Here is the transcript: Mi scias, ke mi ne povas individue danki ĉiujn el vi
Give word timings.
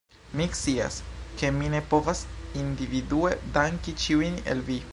Mi 0.39 0.45
scias, 0.59 0.95
ke 1.41 1.51
mi 1.57 1.67
ne 1.73 1.81
povas 1.91 2.23
individue 2.63 3.35
danki 3.59 3.95
ĉiujn 4.05 4.41
el 4.55 4.65
vi 4.71 4.83